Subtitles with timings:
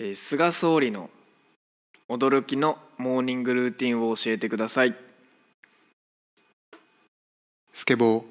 [0.00, 1.10] えー菅総理の
[2.08, 4.94] 驚きのモーニングルーティンを教えてください。
[7.72, 8.22] スケボー。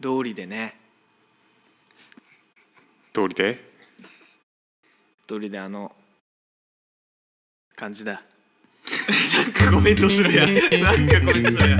[0.00, 0.76] 道理でね。
[3.12, 3.64] 通りで？
[5.28, 5.92] 道理であの
[7.76, 8.22] 感じだ。
[9.36, 10.44] なんかコメントしろや。
[10.44, 10.56] なん
[11.08, 11.78] かコメントしろや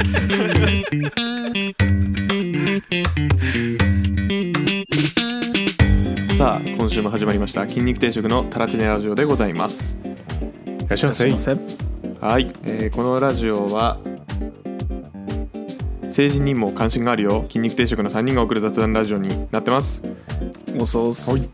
[6.38, 9.98] さあ今週も始まりました筋肉定食のタラチネラジオでございます。
[10.04, 11.54] いらっしゃいませ。
[12.20, 13.98] はい、えーこのラジオは
[16.04, 20.00] 政治にも関心があるよ筋肉定食の3人が送る雑談ラジオになってます。
[20.80, 21.28] おそうっす。
[21.28, 21.50] はい。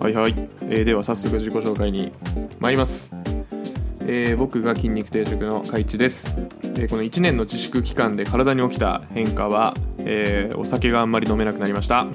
[0.00, 2.10] はいはい、えーでは早速自己紹介に
[2.58, 3.12] 参ります、
[4.00, 12.08] えー僕が筋肉定食の海一です、えーこの1年の自粛期間で体に起きた変化は、えーお酒があんまり飲めなくなりました。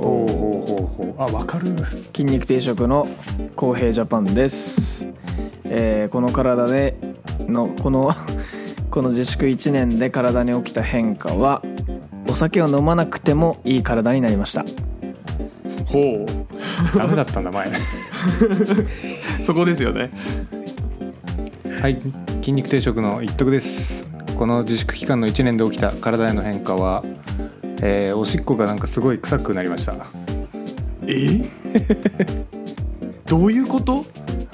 [0.00, 1.76] ほうほうほうあわかる。
[2.14, 3.06] 筋肉定食の
[3.54, 5.08] 公平ジャパンです、
[5.64, 6.96] えーこの体で
[7.46, 8.12] のこの
[8.90, 11.62] この自粛1年で体に起きた変化は
[12.28, 14.64] お酒を飲まなくてもいい体になりました。
[15.86, 16.24] ほ
[16.96, 17.68] ダメだったんだ前。
[17.68, 17.72] う
[19.42, 20.10] そこですよね。
[21.80, 21.98] はい。
[22.40, 24.06] 筋肉定食の一徳です。
[24.36, 27.04] この自粛期間の1年で起きた体への変化は、
[27.82, 29.94] えーおしっこがなんかすごい臭くなりました
[31.08, 31.44] え？
[33.26, 34.04] どういうこと？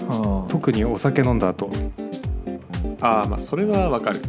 [0.09, 1.71] は特にお酒飲んだ後。
[3.01, 4.21] ああまあそれはわかる。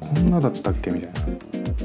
[0.00, 0.90] こんなだったっけ？
[0.90, 1.18] みたいな。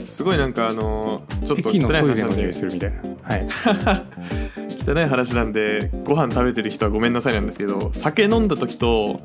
[0.07, 2.49] すごいなんかあのーちょっと汚い話なんで。
[2.49, 2.97] いするみたいな。
[3.23, 3.47] はい。
[4.87, 9.19] 汚い話なんでご飯食べてる人はごめんなさいなんですけど酒飲んだ時と、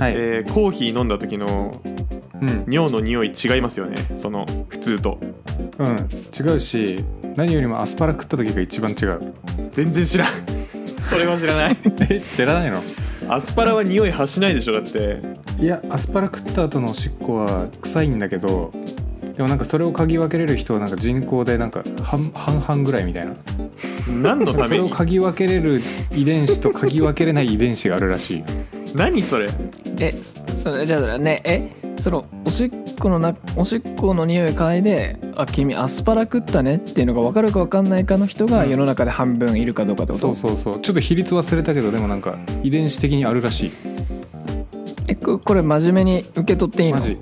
[0.00, 1.80] はい、えーコーヒー飲んだ時の
[2.42, 2.64] うん。
[2.68, 3.96] 尿の匂い違いますよね。
[4.16, 5.18] その普通と。
[5.78, 5.96] うん。
[6.38, 6.96] 違うし
[7.36, 9.32] 何よりもアスパラ食った時が一番違う。
[9.72, 10.28] 全然知らん。
[11.00, 11.76] それは知らない。
[12.10, 12.82] え 知らないの？
[13.28, 15.20] アスパラは匂い発しないでしょだって。
[15.60, 18.70] いやアスパラ食った後のおしっこは臭いんだけど
[19.36, 23.34] でもなんかそれを嗅ぎ分けれる人はなんか人口でなんか半半々ぐらいみたいな。
[24.08, 25.80] 何のたそれをめに嗅ぎ分けれる
[26.14, 28.44] 遺伝子と嗅ぎ分けれない遺伝子があるらしい
[28.94, 29.48] 何それ？
[29.98, 30.12] え
[30.52, 32.70] それじゃあねえそのおしっ
[33.00, 40.80] このなおしっこの匂い嗅いで「あ君アスパラ食ったね」っていうのが分かるか分かんないかの人が世の中で半分いるかどうかってこと、そうそうそう。
[40.80, 43.72] ちょっと比率忘れたけどでもなんか遺伝子的にあるらしい。
[45.08, 46.98] えここれ真面目に受け取っていいの？
[46.98, 47.18] マジ。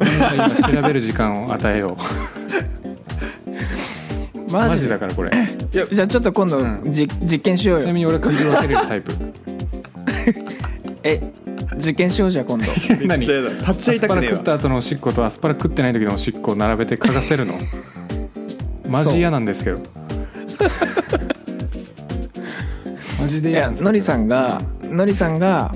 [0.00, 1.96] 今調べる時間を与えよ
[4.48, 4.52] う。
[4.52, 5.30] マジだからこれ。
[5.72, 6.80] じゃあちょっと今度、うん。
[6.92, 7.84] じ実験しようよ。
[7.84, 9.12] ちなみに俺嗅ぎ分けれるタイプ。
[11.02, 11.20] え
[11.78, 12.66] 実験しようじゃあ今度。
[13.06, 13.20] 何？
[13.20, 13.26] 立
[13.74, 17.54] ち会いアスパラたくねえわ食った後のおしっことアスパラ食ってない時のおしっこを並べて嗅がせるの？
[18.88, 19.80] マジ嫌なんですけど。
[23.20, 23.90] マジでいや嫌なんですけど。
[23.90, 25.74] のりさんがのりさんが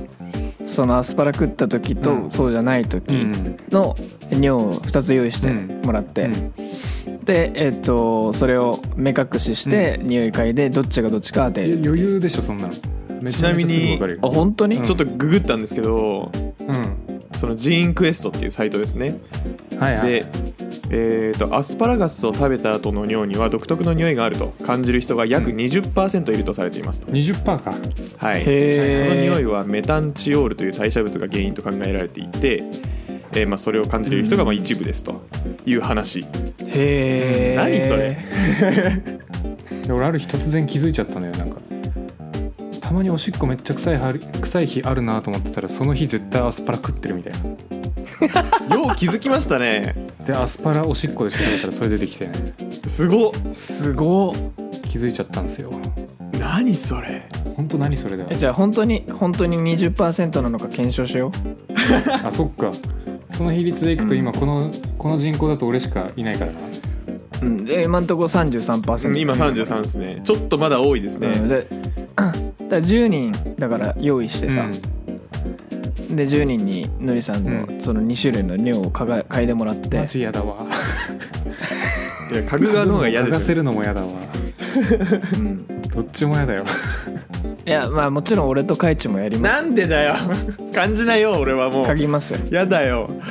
[0.65, 2.31] そのアスパラ食った時と、うん。
[2.31, 3.57] そうじゃない時うん。
[3.71, 3.95] の
[4.31, 5.49] 尿を2つ用意して
[5.87, 6.53] もらって、うん。
[7.25, 12.69] でえっ、とそれを目隠しして、匂い嗅いでどっちがどっちか当てる余裕でしょそんなの。
[12.71, 12.75] め
[13.31, 14.19] ちゃめちゃすぐ分かるよ。
[14.23, 14.83] あ本当に、うん。
[14.83, 17.39] ちょっとググったんですけどうん。
[17.39, 19.19] そのジーンクエストっていうサイトですね。
[19.79, 20.09] はいはい。
[20.09, 20.25] で、
[20.91, 24.53] えー、とアスパラガスを食べた後の尿には独特の匂いがあると。
[24.65, 25.57] 感じる人が約うん。
[25.57, 27.55] 20%いるとされていますと、20%か。
[28.19, 28.51] はい、こ
[29.15, 32.63] の匂いはメタンチオールという代謝物が原因と考えられていて、
[33.35, 35.23] えーまあ、それを感じれる人がまあ一部ですと。
[35.65, 36.25] いう話、へ
[36.67, 38.19] え何それ？
[39.87, 41.59] で俺ある日突然気づいちゃったのよなんか
[42.93, 47.39] たまにおしっこめっちゃ臭いは臭い日あるなと思ってたらその日絶対アスパラ食ってるみたいな。
[48.77, 49.95] よう気づきましたね。
[50.27, 52.27] でアスパラおしっこで調べたらそれ出てきて。
[52.27, 52.33] ね
[52.87, 53.33] すごっ。
[53.51, 54.35] すごっ。
[54.91, 55.73] 気づいちゃったんですよ。
[56.39, 57.27] 何それ。
[57.57, 58.29] 本当何それだよ。
[58.31, 61.33] えじゃあ本当に本当に20%なのか検証しよ
[62.23, 62.73] あそっか。
[63.31, 66.59] その比率でいくと今この、この人口だと俺しかいないからな。
[67.41, 70.21] う、うん、で今んとこ33%今33ですね。
[70.25, 71.67] ちょっとまだ多いですね、うん、で
[72.77, 74.67] ら10人だから用意してさ、
[76.11, 79.99] で10人にのりさんのうその2種類の尿をかが嗅いでもらっうん、て。
[79.99, 80.67] マジ嫌だわ。
[82.31, 83.37] いや嗅ぐ側の方が嫌でしょ。
[83.37, 83.47] 嗅が。
[83.47, 84.09] せるのも嫌だわ。
[85.35, 85.67] うん。
[85.67, 86.65] どっちも嫌だよ。
[87.65, 89.63] いやまあもちろん俺とカイチもやります。
[89.63, 90.15] なんでだよ。
[90.75, 91.85] 感じないよ俺はもう。
[91.85, 92.41] 嗅ぎますよ。
[92.51, 93.09] やだよ。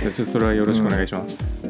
[0.00, 1.67] じゃあちょっとそれはよろしくお願いします、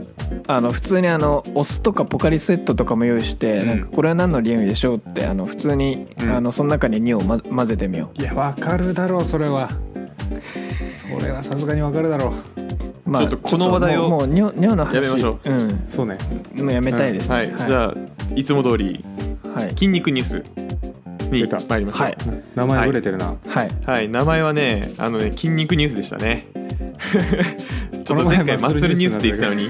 [0.50, 3.66] あの普通にあのお酢とかポカリセットとかも用意して、うん。
[3.68, 6.30] なんかこれは何の匂いでしょうってあの普通に、うん。
[6.30, 9.68] あのその中に尿を、ま、混ぜてみよいやわかるだろうそれは。
[11.18, 12.32] それはさすがにわかるだろ
[13.06, 13.10] う。
[13.10, 14.94] まちょっとこの話題をもうもう尿尿の話。
[14.96, 15.50] やめましょう。
[15.50, 15.84] ん。
[15.90, 16.16] そうね。
[16.54, 17.94] もうやめたいですね、はい、じゃあ
[18.34, 19.04] いつも通り
[19.54, 19.68] はい。
[19.70, 20.42] 筋肉ニュース
[21.30, 22.02] に参りましょう。
[22.04, 22.16] はい。
[22.54, 23.68] 名前ぶれてるな、はい。
[23.84, 26.46] はい、名前はねあのね筋肉ニュースでしたね。
[28.04, 29.68] ちょっと前回マッスルニュースって言ってたのに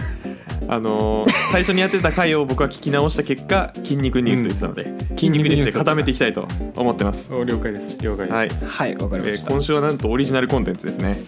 [0.69, 7.97] あのー最初にやってた回を僕は聞き直した結果筋肉ニュースと言ってたので、筋肉ニュースで固めていきたいと思ってます、お了解です。
[8.03, 8.95] 了解です、はい。
[8.95, 11.19] はいわかりました、えー今週はなんとオリジナルコンテンツですね、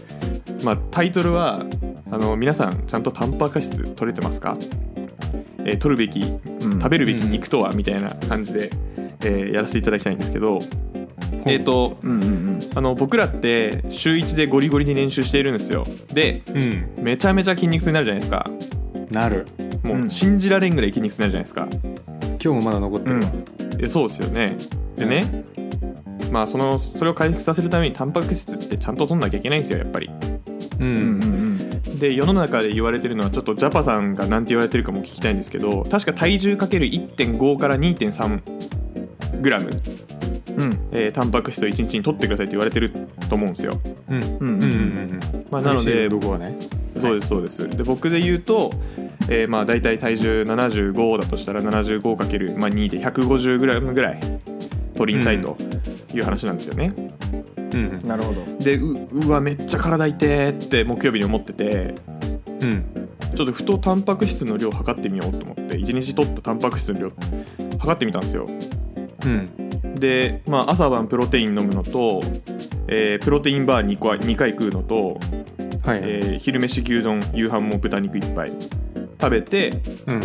[0.63, 1.65] まあ、タイトルは
[2.11, 4.57] あの皆さんちゃんとタンパク質取れてますか、
[5.65, 6.73] えー取るべきうん。
[6.73, 8.71] 食べるべき肉とはみたいな感じで、
[9.25, 10.59] えーやらせていただきたいんですけど
[11.47, 12.61] えっ、とうんうんうん。
[12.75, 15.87] あの僕らって週1でゴリゴリに練習しているんですよ。
[16.13, 16.43] で
[16.99, 17.05] うん。
[17.05, 18.45] めちゃめちゃ筋肉痛になるじゃないですか
[19.11, 19.47] なる。
[19.83, 20.11] もううん。
[20.11, 23.17] 信じられんぐらい筋肉痛になるじゃないですか、今日もまだ残ってる。
[23.17, 23.23] わ、
[23.79, 24.57] えそうですよね。
[24.97, 25.45] でね、
[26.31, 30.11] まあそのそれを回復させるためにタンパク質ってちゃんと取んなきゃいけないんですよやっぱり。
[30.79, 30.87] うん。
[30.87, 31.23] うんうん
[31.91, 31.99] うん。
[31.99, 39.71] で世の中で言われてるのはちょっとジャパさんが何て言われてるかも聞きたいんですけど確か体重かける1.5から2.3グラム、
[40.57, 40.71] うん。
[40.93, 42.91] えータンパク質を1日に取ってくださいって言われてる
[43.29, 43.73] と思うんですよ、
[44.09, 44.23] うん。
[44.23, 45.21] うんうんうんうん。
[45.51, 46.57] まあ、なのでどこはね。
[46.99, 47.69] そうですそうです。
[47.69, 48.71] で僕で言うと、
[49.31, 54.21] えーまあ大体体重75だとしたら 75×2 で 150g ぐらい
[54.95, 55.57] 取りなさいと
[56.13, 56.93] いう話なんですよね、
[57.73, 58.45] うんなるほど。
[58.59, 61.95] でううわめっちゃ体痛えって木曜日に思ってて
[62.61, 62.85] うん。
[63.35, 67.13] ちょっとふとタンパク質の量測ってみようと思って1日取ったタンパク質の量
[67.79, 68.45] 測ってみたんですよ。
[69.25, 69.95] うん。
[69.95, 72.21] で、まあ、朝晩プロテイン飲むのと、
[72.89, 75.19] えープロテインバー 2, 個2回食うのと、
[75.85, 78.53] はい、えー昼飯牛丼夕飯も豚肉1杯
[79.21, 79.71] 食べて
[80.07, 80.19] うん。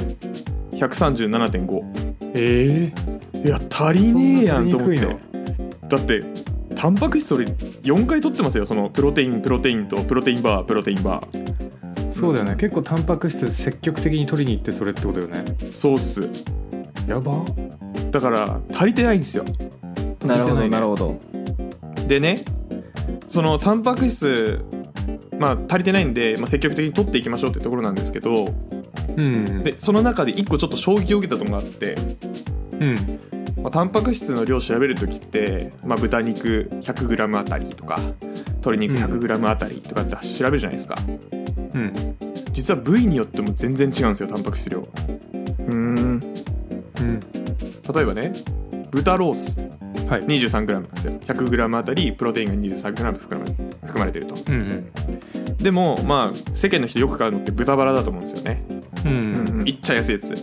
[0.77, 2.91] 137.5え
[3.33, 4.97] えいや足りねえやんと思って。
[4.97, 5.17] そんな
[5.87, 6.21] だって
[6.75, 8.65] タンパク質俺4回取ってますよ。
[8.65, 12.11] そのプロテインプロテインとプロテインバープロテインバー。
[12.11, 12.55] そうだよね。
[12.55, 15.43] 結構タンパク質積極的に取りに行ってそれってことよね。
[15.71, 16.29] そうっす。
[17.07, 17.43] やば。
[18.11, 19.45] だから足りてないんですよ。
[20.25, 21.19] なるほどなるほど。
[22.07, 22.43] でね
[23.29, 24.63] そのタンパク質
[25.39, 28.74] まあ足りてないんで、まあ、積極的に取っていきましょうってところなんですけどうん
[29.15, 31.95] でその中で1個ちょっと衝撃を受けたところがあって、
[32.79, 32.95] うん。
[33.63, 37.99] まあ、タンパク質の量を調べる時って、まあ、豚肉 100g あたりとか
[38.49, 40.95] 鶏肉 100g あたりとかって調べるじゃないですか、
[41.73, 41.93] うん。
[42.51, 44.87] 実は部位によっても全然違うんですよタンパク質量。
[45.67, 45.95] うん。
[45.97, 47.19] うん。
[47.95, 48.33] 例えばね
[48.91, 49.59] 豚ロース。
[50.07, 50.21] はい。
[50.21, 51.13] 23g なんですよ。
[51.13, 54.35] 100g あたりプロテインが 23g 含まれ含まれてると。
[54.51, 55.57] うんうん。
[55.57, 58.63] でもまあ世間の人よく買うのって豚バラだと思うんですよね
[59.05, 59.11] うん。
[59.11, 60.35] うんうんいっちゃ安いやつ。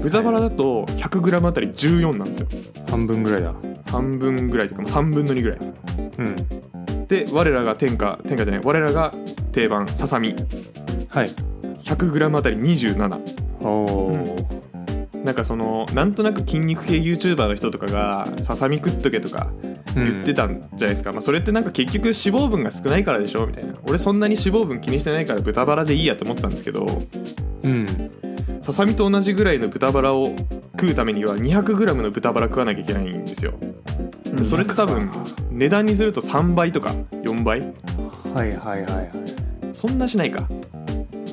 [0.00, 2.48] 豚バラだと 100g あたり14なんですよ。
[2.88, 3.54] 半分ぐらいだ。
[3.90, 5.58] 半分ぐらいというか3分の2ぐらい。
[6.18, 7.06] うん。
[7.08, 9.12] で我らが天下天下じゃない我らが
[9.52, 10.34] 定番ささみ。
[11.08, 11.30] はい。
[11.80, 13.20] 100g あたり27
[13.60, 14.36] おお
[15.24, 19.50] なんかそのなんとなく筋肉系 YouTuber の人とかがささみ食っとけとか
[19.94, 23.74] 言ってたんじゃないですか、まあ、それってなんか結局脂肪分が少ないからでしょみたいな。
[23.88, 26.84] 俺そんなに脂肪分気にしてないから豚バラでいいやと思ってたんですけど
[27.62, 28.10] うん。
[28.60, 30.34] ささみと同じぐらいの豚バラを
[30.80, 33.54] 食うためには 200g の豚バラ食わなきゃいけないんですよ。
[34.34, 35.10] でそれって多分
[35.50, 37.60] 値段にすると3倍とか4倍？
[38.34, 39.10] はいはいはいはい。
[39.72, 40.48] そんなしないか。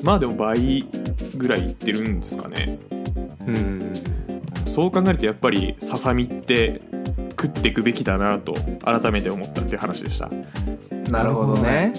[0.02, 0.86] まあでも倍
[1.36, 2.78] ぐらいいってるんですかね。
[3.46, 3.92] うん。
[4.66, 6.80] そう考えるとやっぱりささみって
[7.30, 10.30] 食っていくべきだなと改めて思ったっていう話でした。
[11.10, 11.92] なるほどね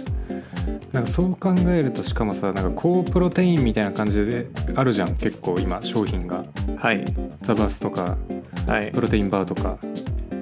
[0.96, 6.46] なんかそう考えるとしかもさなんか高プロテインみたいな感じであるじゃん結構今商品が。
[6.78, 7.04] はい。
[7.42, 8.18] ザバスとか
[8.66, 8.92] はい。
[8.94, 9.78] プロテインバーとか。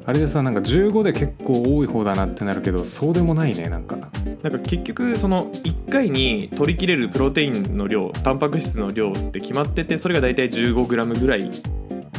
[0.06, 3.98] あれでさなんか15で結構多い方だなってなるけどそうでもないねなんか。
[4.44, 11.50] なんか結局その1回に取り切れるプロテインの量タンパク質の量って決まっててそれが大体 15g ぐらい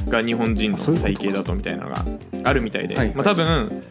[0.08, 2.04] が日本人の体型だとみたいなのが
[2.42, 3.82] あるみたいで、まあ、多分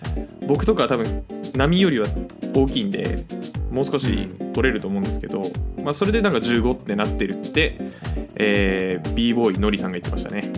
[0.47, 1.23] 僕とかは多分
[1.55, 2.07] 波よりは
[2.53, 3.23] 大きいんで
[3.73, 5.41] もう少し取れると思うんですけど、
[5.83, 7.75] まあ、それでなんか15ってなってるって、
[8.35, 10.51] えー、b ボーイのりさんが言ってましたね、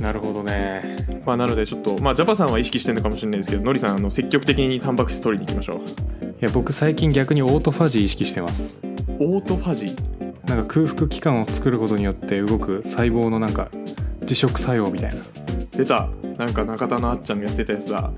[0.00, 0.96] なるほどね。
[1.26, 5.76] まあ、なのでちょっと、まあ、ジャパさんは意識してるのかもしれないですけどのりさんあの積極的にタンパク質取りに行きましょう。
[6.24, 8.78] いや僕最近逆にオートファジー意識してます。
[9.18, 10.48] オートファジー？
[10.48, 13.68] なんか空腹期間を作ることによって動く細胞のなんか
[14.22, 15.22] 自食作用みたいな。
[15.72, 16.08] 出た。
[16.38, 18.10] なんか中田のあっちゃんがやってたやつだ。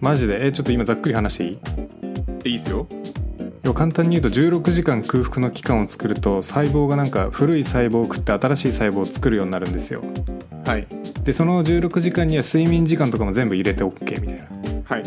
[0.00, 0.46] マジで？
[0.46, 1.58] えちょっと今ざっくり話していい？
[2.50, 2.86] いいっすよ
[3.64, 10.02] 要は簡単に言うと16時間空腹の期間を作ると細胞がなんか古い細胞を食って新しい細胞を作るようになるんですよ。
[10.66, 10.86] はい。
[11.24, 14.46] でその16時間には睡眠時間とかも全部入れて OK みたいな。
[14.84, 15.04] はい。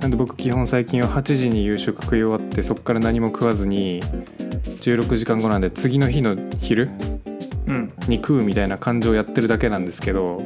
[0.00, 4.02] なんで僕基本最近は8時に夕食食い終わってそこから何も食わずに
[4.80, 6.90] 16時間後なんで次の日の昼
[7.66, 7.92] うん。
[8.08, 10.42] に食うみたいな感じをやってるだけなんですけど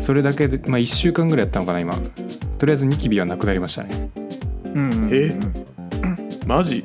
[0.00, 1.94] それだけで、まあ、1週間ぐらいやったのかな今。
[2.58, 4.10] とりあえずニキビはなくなりましたね。
[4.74, 5.08] うんうん。
[5.12, 5.38] え？
[6.46, 6.84] マジ？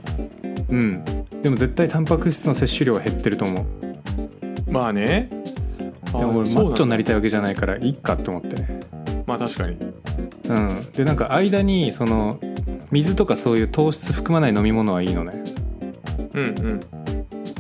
[0.70, 1.04] うん。
[1.42, 4.72] でも絶対タンパク質の摂取量は減ってると思う。
[4.72, 5.30] まあね。
[6.12, 8.80] でも俺マッチョになりたいわけじゃないからいいかって思ってね。
[9.26, 9.78] まあ確かに。
[10.50, 10.92] うん。
[10.92, 12.40] でなんか間にその
[12.92, 15.44] 水とかそういう糖質含まない飲み物はいいのね。
[16.34, 16.80] うんうん。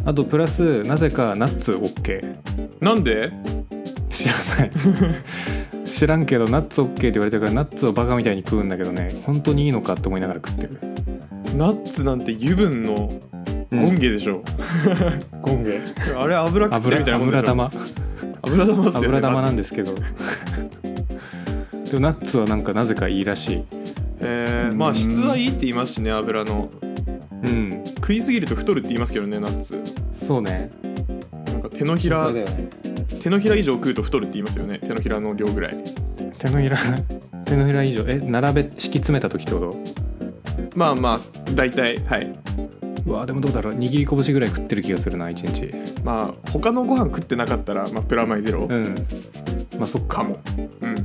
[0.05, 2.37] あとプラスなぜかナッツ OK
[2.79, 3.31] なんで？
[4.09, 4.71] 知らない。
[5.85, 9.11] 知らんけどナッツ OK って言われてるからナッツをバカみたいに食うんだけどね。
[9.23, 10.79] 本当にいいのかって思いながら食ってる
[11.55, 14.43] ナッツなんて油分のゴンゲでしょ、
[15.41, 15.81] ゴンゲ。
[16.17, 17.71] あれ油食ってるみたいなもんでしょ油玉。
[18.43, 19.07] 油玉っすよね。
[19.07, 19.93] 油玉なんでですけど。
[19.93, 20.01] で
[21.93, 23.63] もナッツはなんかなぜかいいらしい。
[24.19, 26.69] えー、まあ質はいいって言いますしね油の。
[27.43, 27.83] うん。
[27.97, 29.81] 食いすぎると太るって言いますけどねナッツ。
[30.13, 30.69] そうね。
[31.47, 32.45] なんか手のひらね。
[33.21, 34.79] 手のひら以上食うと太るって言いますよね。
[34.79, 35.77] 手のひらの量ぐらい。
[36.37, 36.77] 手のひら
[37.45, 38.03] 手のひら以上。
[38.07, 40.04] え並べ敷き詰めた時ってこと？
[40.75, 41.19] まあまあ
[41.53, 42.33] 大体はい。
[43.05, 43.73] うわでもどうだろう。
[43.73, 46.03] 握り拳ぐらい食ってる気がするな1日。
[46.03, 48.67] まあ他のご飯食ってなかったら、まあ、プラマイゼロ。
[48.69, 48.95] うん。
[49.77, 50.17] まあそっか。
[50.17, 50.37] かも。
[50.81, 50.95] うん。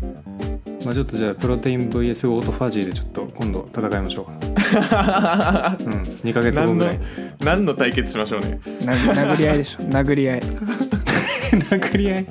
[0.84, 6.02] まあちょっとじゃあプロテイン VS オートファジーでちょっと今度戦いましょう うん。
[6.24, 7.00] 2ヶ月後何のぐらい。
[7.44, 8.60] 何の対決しましょうね。
[8.84, 9.82] な殴り合いでしょ。
[9.90, 10.40] 殴り合い。
[10.40, 12.26] 殴り合い。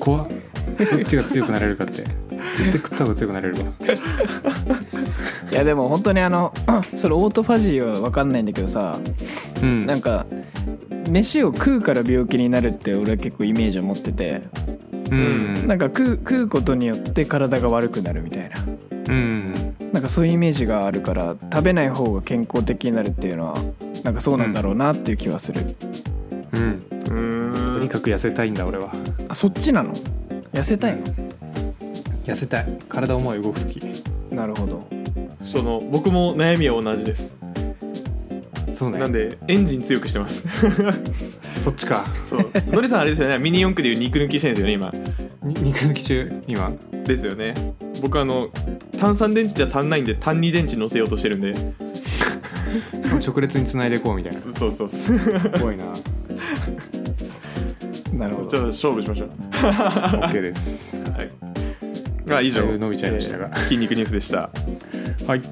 [0.00, 0.28] 怖っ。
[0.76, 2.02] どっちが強くなれるかって。
[2.56, 3.72] 絶対食った方が強くなれるわ
[5.50, 6.52] いやでも本当にあの
[6.94, 8.98] それオートファジーは分かんないんだけどさ
[9.62, 9.86] うん。
[9.86, 10.26] なんか
[11.10, 14.42] 飯を食うから病気になるって俺は結構イメージを持ってて
[15.10, 15.66] うん。
[15.66, 18.64] なんか食う食うことによって体が悪くなるみたいな。
[19.08, 19.52] うん。
[19.92, 23.62] なんかそういうイメージがあるから食べない方が健康的になるっていうのは
[24.02, 25.76] なんかそうなんだろうなっていう気はする、
[26.54, 26.62] うん。
[26.62, 27.74] うーん。
[27.78, 28.92] とにかく痩せたいんだ俺は。
[29.28, 29.94] あそっちなの？
[30.52, 30.98] 痩せたい
[32.24, 32.78] 痩せたい。
[32.88, 33.80] 体思い動く時
[34.30, 34.86] のなるほど
[35.44, 37.38] その僕も悩みは同じです。
[38.72, 38.98] そうね。
[38.98, 40.48] なんでエンジン強くしてます。
[41.62, 42.04] そっちか。
[42.24, 42.50] そう。
[42.70, 43.38] のりさんあれですよね。
[43.38, 44.92] ミニ四駆でいう肉抜きしてるんですよね今。
[45.42, 46.42] に肉抜き中？
[46.46, 46.72] 今。
[47.04, 47.54] ですよね。
[48.02, 48.48] 僕あの
[48.98, 51.54] 炭酸電池じゃ足んないんで単二電池乗せようとしてるんで。
[53.24, 54.38] 直列につないでいこうみたいな。
[54.52, 55.18] そうそうそう。
[55.60, 55.86] 怖いな。
[58.12, 58.48] なるほど。
[58.48, 59.28] ちょっと勝負しましょう。
[59.52, 60.96] OK です。
[61.16, 61.28] はい。
[62.30, 62.62] あ以上。
[62.78, 63.50] 伸びちゃいましたが。
[63.54, 64.50] えー筋肉ニュースでした
[65.26, 65.42] はい。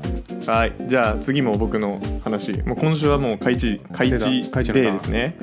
[0.46, 0.72] はい。
[0.86, 2.60] じゃあ次も僕の話。
[2.62, 5.36] もう今週はもう開智開出智デーですね。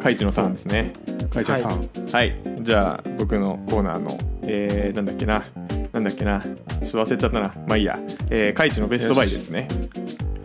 [0.00, 0.92] 開智のターンですね。
[1.30, 2.36] 会長さん、はい。
[2.60, 5.44] じゃあ僕のコーナーのえー、なんだっけな。
[5.92, 6.40] なんだっけな。
[6.40, 7.52] ちょっと忘れちゃったな。
[7.68, 7.98] まあいいや。
[8.30, 9.68] えー、開智のベストバイですね。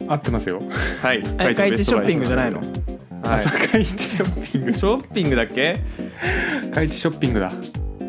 [0.07, 0.61] 合ってますよ。
[1.01, 1.21] はい。
[1.39, 2.61] え開智のベストバイ開智ショッピングじゃないの？
[3.23, 3.85] はい。
[3.85, 4.73] ショッピング。
[4.73, 5.73] ショッピングだっけ？
[6.73, 7.51] 会長ショッピングだ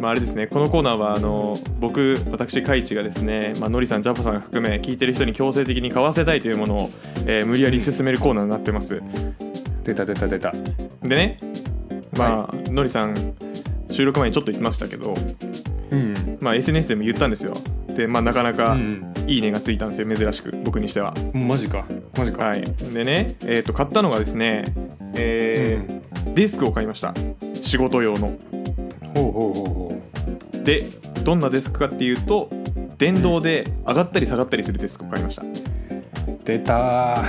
[0.05, 6.91] まあ、あれですねこのコーナーはあの僕私カイチがですね、まあのりさんジャパさん含め聞いてる人に強制的に買わせたいというものを、
[7.27, 9.01] えー無理やり進めるコーナーになってます
[9.83, 10.53] 出た出た出た
[11.03, 11.39] でね
[12.19, 13.35] まあ、のりさん
[13.91, 15.15] 収録前にちょっと言ってましたけど、
[15.91, 17.55] うんまあ、SNS でも言ったんですよ
[17.89, 18.77] で、まあ、なかなか
[19.27, 24.65] いいねがついたんですよ珍しく僕にしてはマジかマジかはいでね、えー、と買ったのがですね、
[25.17, 27.15] えーデスクを買いました
[27.55, 28.37] 仕事用の
[29.15, 29.94] ほうほうほうほ
[30.65, 30.85] で
[31.23, 32.51] どんなデスクかっていうと
[32.99, 35.43] 電動で上がったり下がったりするデスクを買いました。
[35.43, 35.47] う
[36.45, 37.25] 出た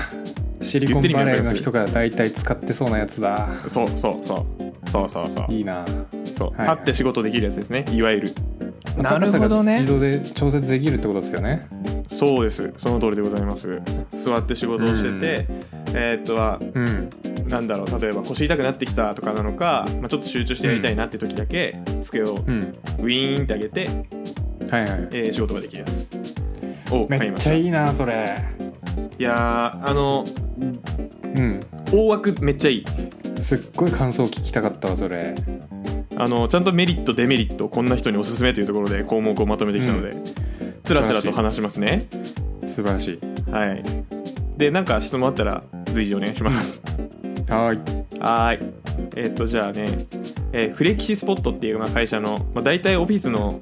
[0.61, 3.49] シリコンバレーの人が大体使ってそうなやつだ。
[3.67, 4.89] そうそうそう。
[4.89, 5.53] そうそうそう。
[5.53, 5.83] いいな。
[6.35, 7.85] そう、はい立って仕事できるやつですね。
[7.91, 8.33] いわゆる。
[8.97, 9.79] なるほどね。
[9.79, 11.67] 自動で調節できるってことですよね
[12.17, 12.73] そうです。
[12.77, 13.81] その通りでございます。
[14.15, 15.47] 座って仕事をしてて、
[15.93, 17.09] えーっとはうん。
[17.49, 22.61] なんだろう例えば腰痛くなってきたとかなのか、まあ、ちょっと集中してやりたいなって時だけ机をうん。
[22.99, 23.87] ウィーンって上げて、
[24.69, 24.91] はいはい。
[25.11, 26.09] えー仕事ができるやつ。
[26.91, 27.53] を買めいました。
[27.53, 28.35] いっちゃいいなそれ。
[29.17, 30.25] やーあの
[31.35, 31.59] うん。
[31.91, 32.85] 大枠めっちゃいい。
[33.41, 35.35] すっごい感想聞きたかったわそれ。
[36.17, 40.15] あのちゃんとメリットデメリットこんな人におすすめというところで項目をまとめてきたので、
[40.85, 42.07] つらつらと話しますね。
[42.67, 43.51] 素晴らしい。
[43.51, 43.83] はい。
[44.57, 46.81] でなんか質問あったら随時お願いします。
[47.49, 48.19] はーい。
[48.19, 48.73] はーい。
[49.17, 49.85] えっ、とじゃあね、
[50.53, 53.59] えーフレキシスポットっていうまあ会社の、まあ、大体オフィスの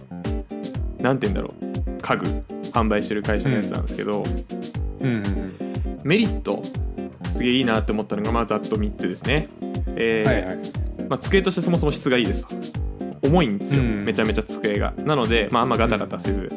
[1.00, 2.02] なんて言うんだろう。
[2.02, 2.26] 家具
[2.72, 4.22] 販売してる会社のやつなんですけど、
[5.00, 5.14] うん。
[5.14, 5.54] うんうん
[6.04, 6.62] メリット
[7.32, 9.48] すげえいいなって思ったのがまあざっと3つですね、
[9.96, 10.58] えーはいはい。
[11.10, 12.56] まあ、机としてそもそも質がいいですと。
[13.26, 14.04] 重いんですよ、うん。
[14.04, 14.94] めちゃめちゃ机が。
[14.98, 16.50] なので、まあ、あんまガタガタせず、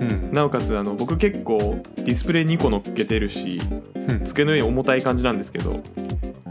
[0.00, 0.32] うん。
[0.32, 1.58] なおかつあの僕結構
[1.96, 3.60] ディスプレイ2個乗っけてるし
[4.08, 4.24] うん。
[4.24, 5.80] 机の上に重たい感じなんですけど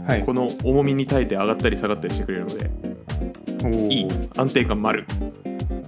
[0.06, 0.24] はい。
[0.24, 2.70] この重みに耐えて上がったり下がったりしてくれるので
[3.94, 4.08] いい。
[4.36, 5.04] 安定感丸。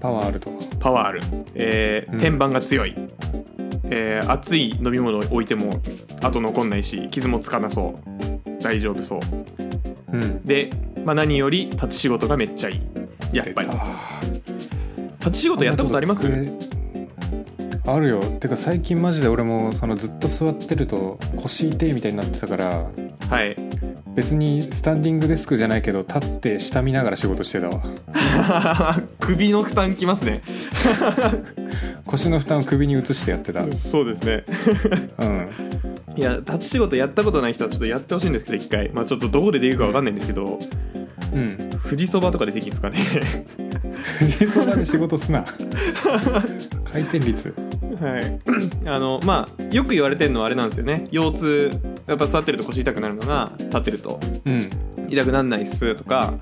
[0.00, 1.21] パワーあるとパワーある、
[1.55, 2.19] えーうん。
[2.19, 2.95] 天板が強い、
[3.85, 5.71] えー熱い飲み物を置いても
[6.23, 8.62] 後残んないし傷もつかなそう。
[8.62, 9.21] 大丈夫そう。
[10.12, 10.43] うん。
[10.45, 10.71] で、
[11.05, 12.75] まあ、何より立ち仕事がめっちゃい
[13.33, 13.37] い。
[13.37, 13.69] やっぱり。
[13.73, 14.21] あ
[15.21, 16.23] 立ち仕事やったことあります？
[16.26, 16.50] 机
[17.95, 18.21] あるよ。
[18.21, 22.91] てか最近マジで俺もそのずっと座ってると腰痛いみたいになってたから
[23.29, 23.57] はい。
[24.15, 27.83] 別にスタンディングデスクじゃないけど立って下見ながら仕事してたわ。
[29.21, 30.43] 首の負担きますね。
[32.07, 33.61] 腰の負担を首に移してやってた。
[33.63, 34.45] うんそうですね。
[36.17, 38.91] いや立ち仕事やったことない人はちょっとやってほしいんですけど一回。
[38.93, 40.59] まあちょっとどこでできるかわかんないんですけど
[41.33, 41.71] うん。
[41.85, 42.97] 富士そばとかでできるんですかね。
[44.19, 45.45] 富士そばで仕事すな。
[46.85, 47.55] 回転率
[47.97, 48.41] はい。
[48.87, 51.07] あのまあよく言われてるのはあれなんですよね。
[51.11, 51.71] 腰痛
[52.07, 54.19] やっぱ座ってると腰痛くなるのが立ってると。
[54.45, 54.69] うん。
[55.09, 56.35] 痛くなんないっすとか。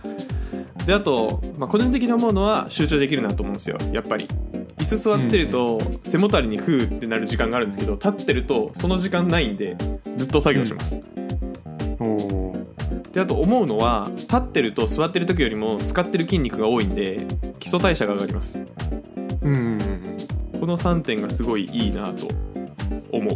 [0.86, 3.76] であと、まあ、個人的に思うのは集中できるなと思うんですよ。
[3.92, 4.26] やっぱり。
[4.78, 9.76] 椅子座ってると背もたれにフーってなる時間があるんですけど立ってるとその時間ないんで
[10.16, 11.00] ずっと作業します、
[11.98, 12.52] おお
[13.12, 17.26] であと思うのは立ってると座ってる時よりも使ってる筋肉が多いんで
[17.58, 18.64] 基礎代謝が上がります。
[19.42, 19.78] うん
[20.68, 22.28] の3点がすごいいいなと
[23.10, 23.28] 思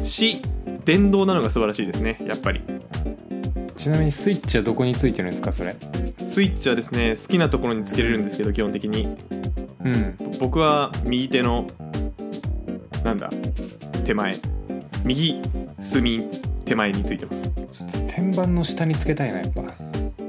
[0.00, 0.42] うし
[0.84, 2.60] 電動なのが素晴らしいですねやっぱり。
[3.74, 5.74] ちなみにスイッチはどこについてるんですかそれ？
[6.18, 9.08] スイッチはですね好きなところにつけれるんですけど基本的に。
[9.84, 10.16] うん。
[10.38, 11.66] 僕は右手の
[13.02, 13.28] なんだ
[14.04, 14.36] 手前。
[15.04, 15.40] 右
[15.80, 16.28] 隅
[16.64, 17.50] 手前についてます。
[18.06, 19.62] 天板の下につけたいなやっぱ。
[19.62, 19.64] あ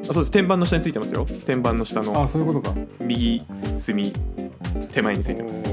[0.05, 0.31] そうです。
[0.31, 1.27] 天板の下についてますよ。
[1.45, 2.75] 天板の下あのそういうことか。
[3.00, 3.43] 右
[3.77, 4.12] 隅
[4.91, 5.73] 手前についてます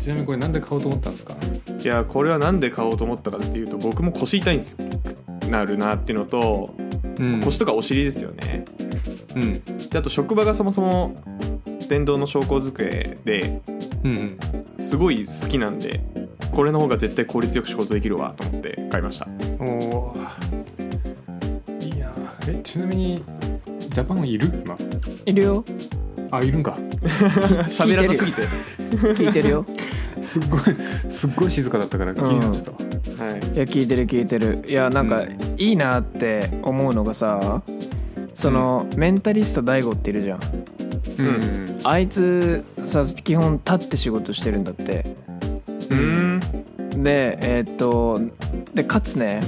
[0.00, 1.34] ちなみにこれなんで買おうと思ったんですか？
[1.78, 4.60] いやこれはなんで買おうと思ったかっていうと僕も腰痛いん
[5.50, 6.74] なるなっていうのと
[7.18, 7.40] うん。
[7.40, 8.64] 腰とかお尻ですよね。
[9.36, 9.62] うん。
[9.90, 11.14] であと職場がそもそも
[11.88, 13.60] 電動の昇降机で
[14.02, 14.38] うん
[14.78, 16.00] すごい好きなんで
[16.52, 19.26] これの方が絶対効率よく仕事できるわと思って買いました。
[19.26, 19.28] う
[19.64, 21.84] んおー。
[21.84, 22.10] いいな
[22.48, 23.22] えちなみに
[23.80, 24.50] ジャパンいる？
[24.64, 24.76] 今？
[25.26, 25.64] いるよ。
[26.30, 26.78] あいるんか。
[27.66, 28.42] 喋らなすぎて。
[29.14, 29.64] 聞いてるよ
[30.30, 30.60] すっごい
[31.10, 33.24] すっごい静かだったから気になっちゃった。
[33.24, 33.40] わ、はい。
[33.40, 34.64] いや聞いてる聞いてる。
[34.68, 35.24] いやなんか
[35.56, 37.62] いいなって思うのがさ
[38.34, 40.40] その、メンタリスト DAIGO っているじゃん。
[41.18, 41.26] うん。
[41.26, 41.80] うん。
[41.82, 45.04] あいつさ基本立って仕事してるんだって。
[45.90, 47.02] うーん。
[47.02, 48.20] でえーっと
[48.72, 49.40] でかつね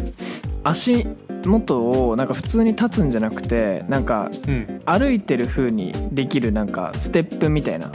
[0.64, 1.06] 足
[1.44, 4.80] 元をなんか普通に立つんじゃなくてなんかうん。
[4.84, 7.88] 歩いてる風にできるなんかステップみたいな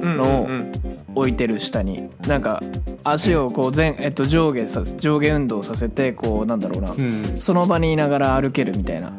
[0.00, 0.72] うんのうんうん
[1.14, 2.08] 置いてる下に。
[2.26, 2.62] なんか
[3.04, 7.40] 足をこう前、えっと、上下させ上下運動させてこうなんだろうな、うん。
[7.40, 9.12] その場にいながら歩けるみたいな。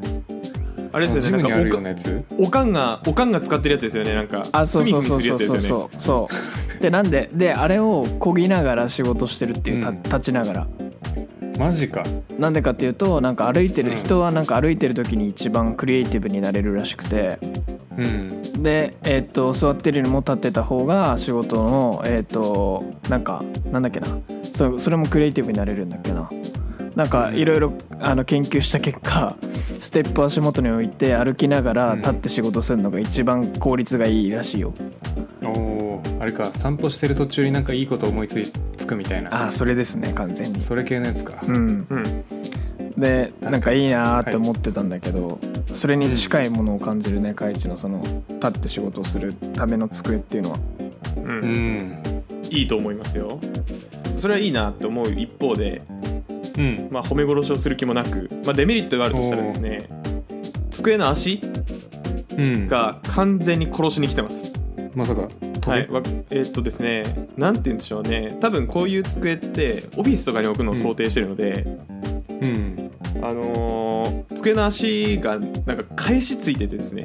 [0.91, 2.25] あれですジムにあるよよねなんかうなやつ？
[2.37, 4.13] おかんがおかんが使ってるやつですよね。
[4.13, 5.89] なんかあそうそうそうそうふみするやつですよね。
[5.97, 6.33] そうそう。
[6.33, 10.01] そうでなんでであれをこぎながら仕事してるっていう、たうん。
[10.03, 10.67] 立ちながら
[11.57, 12.03] マジか。
[12.37, 13.97] なんでかっていうとなんか歩いてる、うん。
[13.97, 17.39] 人はなんか歩いてる時に一番クリエイティブになれるらしくて。
[17.97, 18.63] うん。
[18.63, 24.07] で、えっと座ってるよりも立ってた方が仕事のえっとなんかなんだっけな。
[24.53, 26.29] そそれもクリエイティブになれるんだっけな
[26.95, 29.35] なんかいろいろあの研究した結果
[29.79, 31.99] ステップ足元に置いて歩きながらうん。
[31.99, 34.73] 立って仕事するのが一番効率がいいらしいよ、
[35.41, 39.33] おおーあれか散歩してる途中になんかいいこと思いついつくみたいな。
[39.33, 40.61] ああそれですね完全に。
[40.61, 41.43] それ系のやつか。
[41.47, 41.87] うん。
[41.89, 42.23] うん。
[42.97, 45.39] でなんかいいなーって思ってたんだけど、
[45.73, 50.57] それに近いものを感じるね海地のその立って仕事をするための机っていうのは。
[51.17, 51.29] うん。
[51.29, 52.23] うん。
[52.49, 53.39] いいと思いますよ。
[54.15, 55.81] それはいいなって思う一方で
[56.57, 56.87] うん。
[56.91, 59.89] まあ褒め殺しをする気もなく、まあ、デメリットがあるとしたらですね
[60.69, 61.41] 机の足
[62.37, 62.67] うん。
[62.67, 64.51] が完全に殺しに来てます。
[64.95, 65.27] まさか。
[65.65, 67.03] はい、わえーっとですね
[67.37, 68.37] なんて言うんでしょうね。
[68.41, 71.65] 多分こういう机ってオフィスとかに置くのを想定してるので、
[72.41, 72.91] うん。
[73.21, 77.03] あのー机の足がなんか返しついててですね。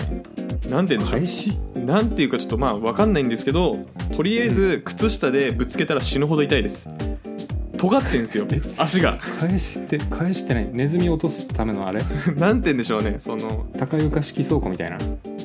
[0.69, 1.11] なんて言うんでしょう。
[1.11, 1.57] 返し？
[1.77, 3.77] なんていうかちょっとまあ分かんないんですけど
[4.17, 6.89] とりあえず靴下でぶつけたら死ぬほど痛いです
[7.79, 8.47] 尖ってんですよ。
[8.77, 9.19] 足が。
[9.41, 12.01] 返しって返しって何ネズミ落とすためのあれ？
[12.37, 13.67] なんて言うんでしょうねその。
[13.79, 14.99] 高床式倉庫みたいな。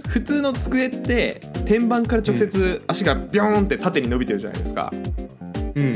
[0.10, 4.91] 普通の机って天板から直接足がビョーンって縦に伸びてるじゃないですか。
[5.76, 5.93] うん。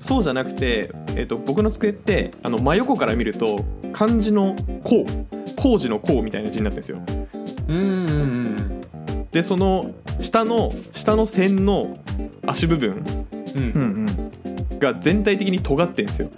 [0.00, 3.56] そうじゃなくて、えっと僕の机ってあの真横から見ると
[3.92, 7.26] 漢字の「こう」工事の「こう」みたいな字になってるんですよ。
[7.68, 8.56] うんうん
[9.32, 11.98] でその下の下の線の
[12.46, 13.04] 足部分
[13.56, 13.85] うんうんうん
[14.78, 16.28] が全体的に尖ってるんですよ。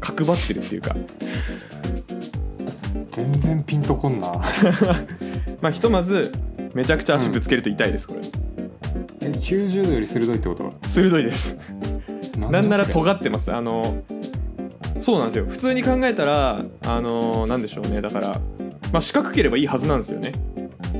[0.00, 0.96] 角張ってるっていうか。
[3.10, 4.32] 全然ピンとこんな。
[5.60, 6.32] まあひとまず
[6.74, 8.20] めちゃくちゃ足ぶつけると痛いですこれ。
[9.20, 10.72] え90度より鋭いってこと？
[10.88, 11.58] 鋭いです。
[12.50, 13.52] なんなら尖ってます。
[13.52, 14.02] あの
[15.00, 15.46] そうなんですよ。
[15.48, 18.00] 普通に考えたらあのなんでしょうね。
[18.00, 18.28] だから、
[18.92, 20.32] まあ、四角ければいいはずなんですよね。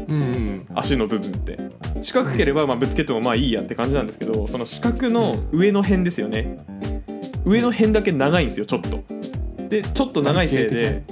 [0.08, 0.66] うんうん。
[0.74, 1.56] 足の部分って
[2.02, 6.58] 四角ければまあぶつけてもまあいいやって感じなんですけどその四角の上の辺ですよね。
[7.44, 9.02] 上の辺だけ長いんですよちょっと。
[9.68, 11.02] でちょっと長いせいで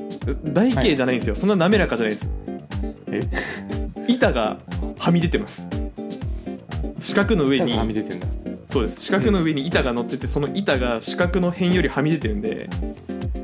[0.45, 2.31] 台形じゃないんですよ、そんな滑らかじゃないです。
[3.11, 3.21] え？
[4.07, 4.59] 板が
[4.99, 5.67] はみ出てます。
[7.01, 8.27] 四角の上に板がはみ出てんだ。
[8.69, 9.01] そうです。
[9.01, 12.69] 四角の上に板が乗っててその板が四角の辺よりはみ出てるんで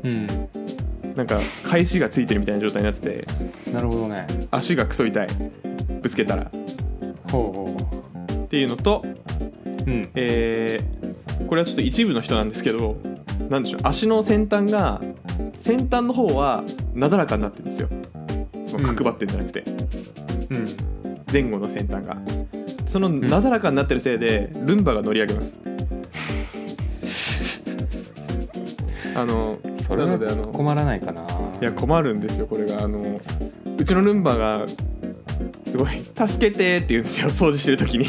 [0.03, 0.27] うん。
[1.15, 4.27] なんか返しがついてるみたいな状態になっててなるほどね。
[4.51, 5.27] 足がクソ痛い。
[5.99, 6.51] ぶつけたら
[7.27, 9.03] っていうのと
[9.85, 10.09] ううん。
[10.15, 12.97] えーこれはちょっと一部の人なんですけど
[13.49, 15.01] なんでしょう足の先端が
[15.57, 16.63] 先端の方は
[16.93, 17.89] なだらかになってるんですよ。
[18.65, 19.63] その角張ってるんじゃなくて、
[20.49, 20.67] うん。
[21.31, 22.17] 前後の先端が。
[22.87, 25.61] そのなだらかになってるせいでルンバが乗り上げます。
[29.15, 30.19] あのそれは
[30.53, 31.25] 困らないかな。
[31.61, 32.83] いや困るんですよこれが。
[32.83, 33.19] あの
[33.77, 34.65] うちのルンバが
[35.77, 38.05] すごい「助けて」って言うんですよ掃除してる時に。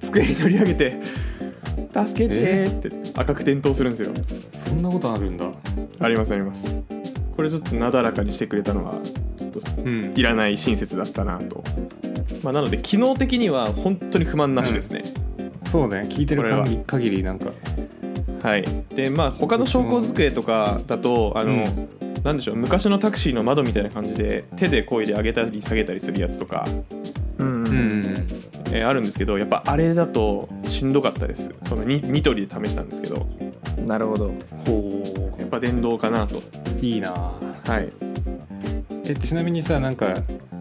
[0.00, 1.00] 机に乗り上げて
[2.06, 4.12] 「助けて」って赤く転倒するんですよ。
[4.64, 5.46] そんなことあるんだ。
[5.98, 6.64] ありますあります。
[7.36, 8.92] これちょっとなだらかにしてくれたのは
[9.38, 10.12] ちょっとうん。
[10.14, 11.64] いらない親切だったなと、
[12.44, 15.02] まあ、なので機能的には本当に不満なしですね、
[15.72, 16.06] そうね。
[16.08, 17.50] 聞いてる限り限りなんか。
[18.42, 18.64] はい。
[18.94, 26.64] でまあ他の昇降机とかだとあの、うんなんでしょう昔のタクシーの窓みたいな感じで手で漕いで上げたり下げたりするやつとか、
[27.38, 28.02] うんうん
[28.72, 31.54] えーあるんですけどやっぱあれだとしんどかったです。
[31.64, 33.26] そのニニトリで試したんですけど。
[33.86, 34.32] なるほど。
[34.66, 36.38] ほやっぱ電動かなと。
[36.38, 36.40] う
[36.80, 37.12] いいな。
[37.12, 37.88] はい。
[39.04, 40.12] えちなみにさなんか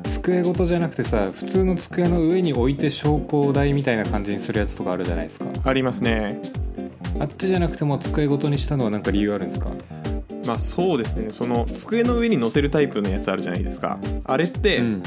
[0.04, 5.46] 机ごとじゃなくてさ普通の机の上に置いて昇降台みたいな感じにするやつとかあるじゃないですか。
[5.64, 6.40] ありますね。
[7.20, 9.72] あっちじゃなくても机ごとにしたのは何か理由あるんですか？
[10.46, 11.30] まあそうですね。
[11.32, 14.00] その机の上に乗せるタイプのやつあるじゃないですか。
[14.26, 15.04] あれって、うん。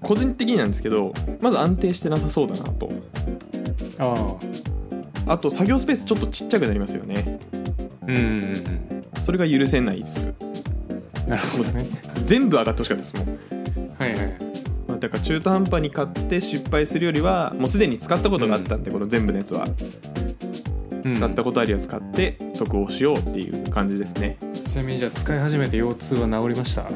[0.00, 2.88] 個人的になんですけどまず安定してなさそうだなと。
[3.98, 4.36] あ
[5.26, 5.32] あ。
[5.32, 7.38] あと作業スペースちょっとちっちゃくなりますよね。
[8.06, 9.04] うんうんうん。
[9.22, 10.32] それが許せないです。
[11.26, 11.86] なるほどね。
[12.24, 13.38] 全部上がってほしかったですもん、
[13.98, 14.38] はいはい。
[14.86, 19.64] まあ、だから中途半端に買って失敗するよりはもうすでに使ったことがあったんで、この全部のやつは。
[19.64, 20.33] うん
[21.12, 26.82] 使ったことあるやつ買って得をしようっていう感じですね、ちなみにじゃあ使い始めて腰痛は治りました？
[26.82, 26.90] ま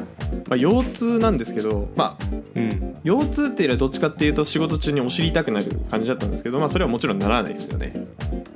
[0.51, 2.95] あ、腰痛なんですけどまあうん。
[3.03, 7.93] 腰痛っていうよりはどっちかっていうと仕事中にお尻痛くなる感じだったんですけど、まあ、それはもちろんならないですよね。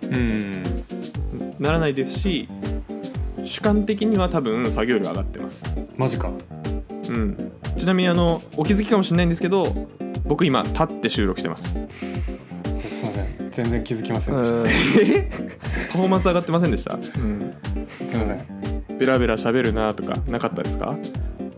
[0.04, 0.64] うん。
[1.60, 2.50] ならないですし
[3.46, 5.72] 主観的には多分作業量上がってます。
[5.98, 6.32] マジか。
[7.10, 7.52] うん。
[7.78, 9.88] ちなみにあのお気づきかもしれないんですけど
[10.26, 11.80] 僕今立って収録してます
[13.54, 14.64] 全然気づきませんでしうん。
[15.92, 17.02] パフォーマンス上がってませんでした、うん、
[17.40, 18.98] たすいません。
[18.98, 20.96] ベラベラ喋るなとかなかったですか？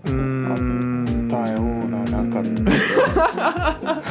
[0.06, 4.02] うーんだようななかった。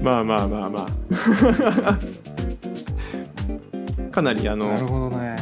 [0.02, 1.98] まあまあまあまあ。
[4.12, 5.36] かなりあのなるほどね。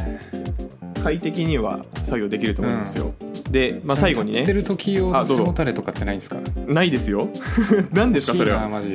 [1.03, 3.13] 快適には作業できると思いますよ、
[3.51, 4.41] で、まあ、最後にね。
[4.41, 6.39] 立ってる時用の背もたれとかってないんですか？
[6.67, 7.29] ないですよ。
[7.93, 8.69] 何ですかそれは？
[8.69, 8.95] マジ。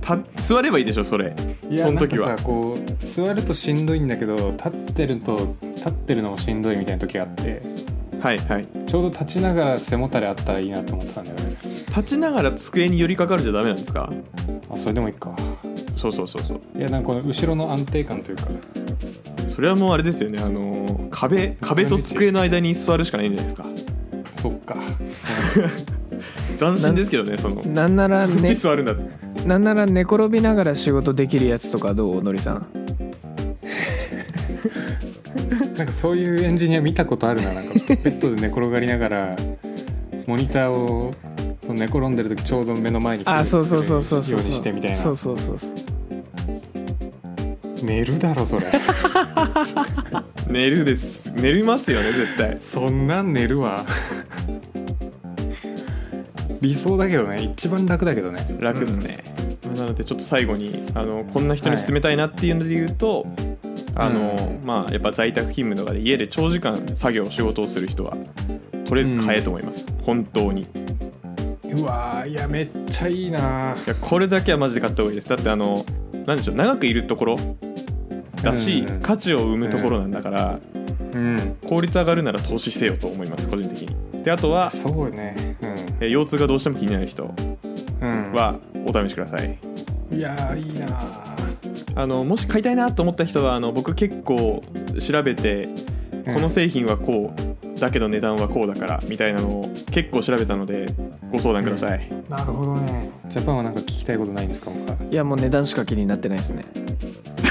[0.00, 1.34] た座ればいいでしょそれ。
[1.70, 2.28] いやその時は。
[2.28, 7.60] なんかさこう座るとしんどいんだけど立ってると立ってるのもしんどいみたいな時があって
[8.20, 8.66] はいはい。
[8.86, 11.56] ちょうど立ちながら背もたれあったらいいなと思ってたんだよね。
[11.88, 14.10] 立ちながら机に寄りかかるじゃダメなんですか？
[14.70, 15.34] あそれでもいいか。
[15.96, 16.60] そうそうそうそう。
[16.78, 18.44] いやなんかこの後ろの安定感というか
[19.56, 20.38] それはもうあれですよね。
[20.40, 23.68] あのー壁壁と机の間に座るしかないんじゃないですか。
[24.42, 24.76] そっか。
[26.58, 27.62] 斬新ですけどねその。
[27.62, 28.94] なんならそっねち座るんだ
[29.46, 32.66] なんなら寝転びながら仕事できるやつとかどうのりさん？
[35.78, 39.36] なんかそういうエンジニア見たことあるななんかベッドで寝転がりながら
[40.26, 41.12] モニターを
[41.62, 44.38] その寝転んでる時ちょうど目の前にあそうそうそうそうそう。
[44.38, 44.96] ようにしてみたいな。
[44.96, 45.70] そうそうそうそう
[47.86, 48.66] 寝るだろそれ。
[50.48, 51.32] 寝るです。
[51.36, 52.56] 寝れますよね絶対。
[52.60, 53.84] そんなん寝るわ。
[56.60, 57.42] 理想だけどね。
[57.42, 58.46] 一番楽だけどね。
[58.60, 59.18] 楽ですね、
[59.76, 63.26] なのでちょっと最後にあのこんな人に勧めたいなっていうので言うと、
[63.94, 68.16] あのまあやっぱ在宅勤務とかで家で長時間作業仕事をする人は
[68.86, 70.62] とりあえず買えと思います、本当に。
[70.62, 75.28] いうわーいやめっちゃいいなやこれだけはマジで買った方がいいです。
[75.28, 75.84] だってあの
[76.26, 77.36] なんでしょう長くいるところ
[78.42, 80.58] だし、うん価値を生むところなんだから、
[81.12, 81.56] うん。
[81.68, 84.24] 効率上がるなら投資せよと思います個人的に。
[84.24, 85.56] であとは、そうね
[86.00, 87.32] えー腰痛がどうしても気になる人
[88.00, 89.58] うん、うん、はお試しください。
[90.12, 90.86] いやーいいな
[91.94, 94.62] あのもし買いたいなと思った人はあの僕結構
[95.00, 95.68] 調べて
[96.26, 96.34] うん。
[96.34, 100.86] この製品はこうだけど値段はこうだからみたいなのを結構調べたので
[101.30, 103.10] ご相談ください、なるほどね。
[103.28, 104.96] ジャパンはなんか聞きたいことないんですか他？
[105.10, 106.64] いやもう値段しか気になってないですね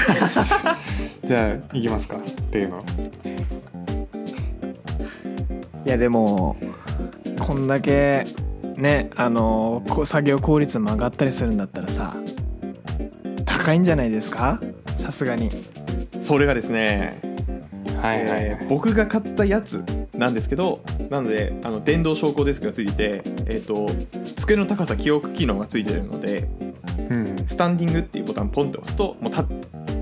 [1.24, 2.16] じゃあ行きますか
[2.50, 2.82] 例の。
[5.84, 6.56] いやでも
[7.38, 8.26] こんだけ
[8.76, 12.16] ねあのこ作業効率も上がったりするんだったらさ
[13.44, 14.60] 高いんじゃないですか？
[14.96, 15.50] さすがに。
[16.22, 17.20] それがですね、
[18.02, 18.68] はいはい、えー。
[18.68, 19.84] 僕が買ったやつ
[20.16, 23.86] なんですけどなのであの電動昇降デスクがついてて、えー、と
[24.34, 26.48] 机の高さ記憶機能がついてるので
[27.10, 27.36] うん。
[27.46, 29.44] スタンディングっていうボタンポンって押すともう立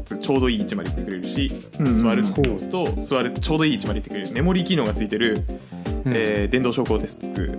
[0.04, 5.44] つちょうどいい位置まで行ってくれるし、うんうん座るって押すと座るとちょうどいい位置まで行ってくれるメモリー機能がついてる、
[6.06, 7.58] えー電動昇降デスク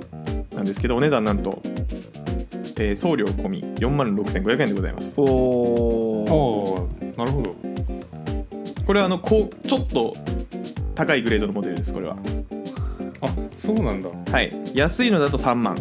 [0.55, 1.61] なんですけどお値段なんと、
[2.79, 5.19] えー送料込み4万6500円でございます。
[5.19, 7.55] おおなるほど。
[8.85, 10.13] これはあのこうちょっと
[10.93, 12.15] 高いグレードのモデルですこれは。
[13.21, 14.09] あそうなんだ。
[14.31, 14.53] はい。
[14.73, 15.75] 安いのだと3万。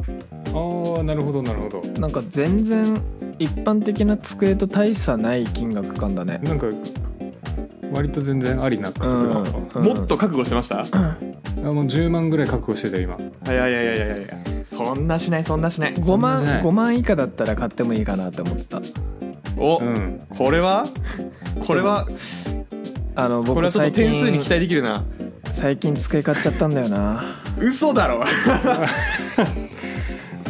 [0.55, 1.83] ああなるほどなるほど。
[2.01, 2.95] なんか全然
[3.39, 6.41] 一般的な机と大差ない金額感だね。
[6.45, 6.67] なんか
[7.93, 9.43] 割と全然ありな価格だわ、
[9.77, 10.85] うんもっと覚悟してました、あ
[11.63, 13.17] もう10万ぐらい覚悟してたよ今。
[13.55, 14.09] いやいやいやいやい。
[14.09, 15.95] やいやそんなしないそんなしない。
[15.95, 16.65] 5万なじゃない。
[16.65, 18.81] 5万以下だったら買ってもいいかなって思ってた。
[19.57, 20.21] お、うん。
[20.29, 20.87] これは？
[21.67, 22.07] これは？
[23.17, 25.05] あの僕これはちょっ最と点数に近期待できるな。
[25.53, 27.23] 最近机買っちゃったんだよな。
[27.61, 28.25] 嘘だろ。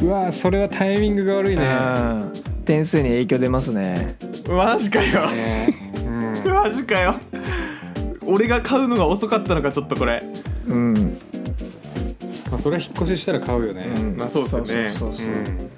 [0.02, 1.64] うわーそれはタイミングが悪いね。
[1.66, 2.32] うん
[2.64, 4.16] 点数に影響出ますね。
[4.48, 5.30] マジかよ。
[5.30, 5.74] ね。
[6.04, 6.52] うん。
[6.52, 7.16] マジかよ。
[8.26, 10.22] 俺が買うのが遅かったのかちょっとこれ。
[10.66, 11.18] うん、
[12.50, 13.92] まあ、それは引っ越ししたら買うよね。
[13.94, 14.16] うん。
[14.16, 14.88] まあそうっすよね。
[14.88, 15.54] そうそうそうそう。
[15.54, 15.70] う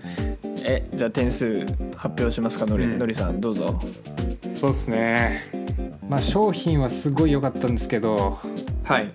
[0.68, 1.61] えじゃあ点数
[1.96, 2.99] 発表しますかのり,、うん。
[2.99, 3.40] のりさん。
[3.40, 3.64] どうぞ。
[3.64, 5.44] んそうっすね。
[6.09, 8.38] まあ商品はすごい良かったんですけど。
[8.85, 9.11] はい。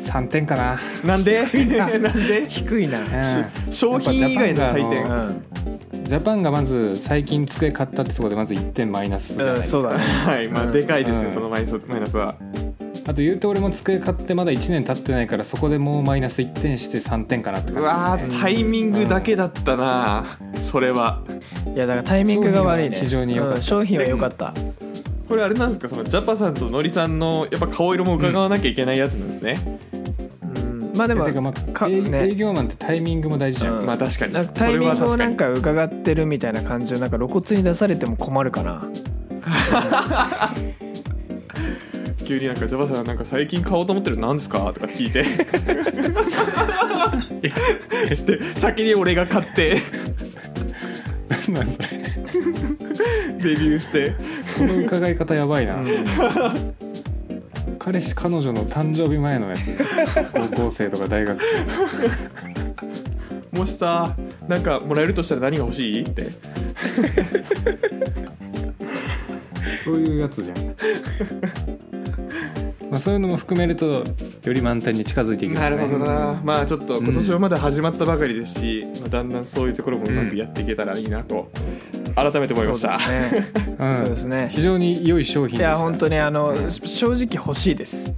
[0.00, 1.42] 3点かな、なんで？
[1.78, 2.98] なんで低いな。
[3.00, 5.73] うん商品以外の採点
[6.04, 9.80] ジャパンがまず最近机買ったってところでまず1点マイナスじゃないうん、ですか。
[9.82, 10.04] そうだね。
[10.04, 10.48] はい。
[10.48, 10.72] まあうん。
[10.72, 11.32] でかいですね、うん。
[11.32, 12.36] そのマイナスマイナスは。
[13.06, 18.38] あと言うと俺も机買ってまだ1年経ってないからそこでもうマイナス1点して3点かなってうわ感じですね。
[18.38, 20.24] ータイミングだけだったな。
[20.62, 21.22] それは。
[21.74, 22.96] いやだからタイミングが悪いね。
[23.04, 23.56] 商品は非常に良かった。
[23.56, 24.54] うん商品は良かった、
[25.28, 25.88] これあれなんですか？
[25.88, 29.93] そのジャパさんとノリさんのやっぱ顔色も伺わなきゃいけないやつなんですね、うん
[30.94, 32.28] まあでもまあね。
[32.28, 33.86] 営業マンってタイミングも大事じゃん、うん。
[33.86, 34.32] まあ確かに。
[34.32, 35.30] なんかタイミングをそれは確かに。
[35.30, 38.88] なんか伺ってるみたいな感じをなんか露骨に出されても困るかな。
[42.24, 44.72] 急になんかジャパさんなんか最近買おうと思ってるの何ですか？
[44.72, 45.24] とか聞いて。
[48.14, 49.82] して先に俺が買って
[51.48, 55.74] なんそれレビューしてその伺い方やばいな、
[57.84, 59.60] 彼氏彼女の誕生日前のやつ。
[60.32, 61.38] 高校生とか大学
[63.52, 63.58] 生。
[63.58, 64.16] もしさ
[64.48, 66.30] なんかもらえるとしたら何が欲しいって。
[69.84, 70.56] そういうやつじゃん。
[72.90, 74.02] まあそういうのも含めるとよ
[74.52, 75.76] り満点に近づいていきますね。
[75.76, 76.40] なるほどな。
[76.42, 81.50] まあちょっと今年はまだ始まったばかりですし、まあ、だんだんそういうところもうまくやっていけたらいいなと
[82.14, 83.76] 改めて思いました、そうですね。
[83.78, 83.96] うん。
[83.96, 84.48] そうですね。
[84.52, 88.14] 非常に良い商品いや本当にあの正直欲しいです。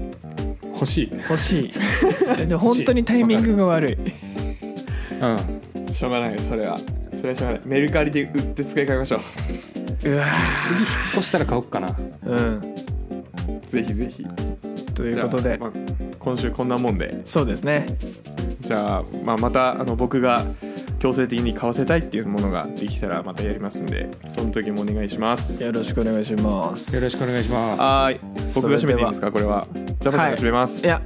[0.74, 1.10] 欲しい。
[1.12, 2.46] 欲しい。
[2.46, 3.94] で 本当にタイミングが悪い。
[3.94, 5.92] うん。
[5.92, 6.78] しょうがないよそれは。
[7.18, 7.60] それはしょうがない。
[7.64, 9.20] メルカリで売って使い替えましょう。
[10.10, 10.24] うわ
[10.68, 11.88] 次引っ越したら買おうかな。
[12.26, 12.60] うん。
[13.68, 14.26] ぜひぜひ。
[14.94, 15.42] ということで。
[15.42, 15.70] じゃあまあ
[16.18, 17.20] 今週こんなもんで。
[17.24, 17.86] そうですね。
[18.60, 20.44] じゃあ、まあ、またあの僕が
[20.98, 25.62] 強制的に買わせたいっていうものができたらまたやりますんでその時もお願いします。
[25.62, 26.94] よろしくお願いします。
[26.96, 27.80] よろしくお願いします。
[27.80, 28.20] はーい
[28.54, 29.30] 僕が締めていいんですか？
[29.32, 29.66] これは。
[30.00, 30.86] ジャパさんが締めます。
[30.86, 31.02] いや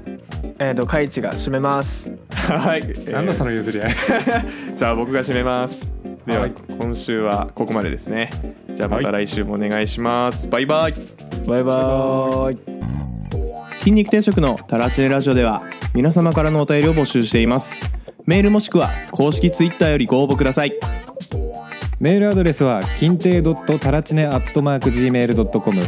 [0.59, 2.17] えっ、とカイチが締めます。
[2.31, 3.95] はい、えーなんだその譲り合い？
[4.77, 5.91] じゃあ僕が締めます。
[6.27, 6.53] では、はい。
[6.79, 8.31] 今週はここまでですね。
[8.75, 10.95] じゃあまた来週もお願いします、バイバイ。
[11.47, 12.81] バイバーイ。
[13.79, 15.63] 筋肉定食のタラチネラジオでは
[15.95, 17.81] 皆様からのお便りを募集しています
[18.31, 20.79] メールもしくは公式ツイッターよりご応募ください。
[21.99, 25.81] メールアドレスは金亭ドットタラチネアットマーク gmail.com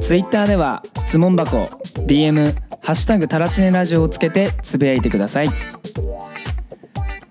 [0.00, 1.68] ツイッターでは質問箱
[2.06, 5.48] DM「ハッシュタグタラチネラジオ」をつけてつぶやいてください。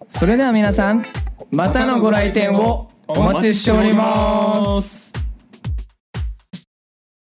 [0.10, 1.06] それでは皆さん
[1.52, 5.23] またのご来店をお待ちしております